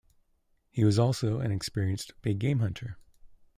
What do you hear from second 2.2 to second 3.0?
big-game hunter.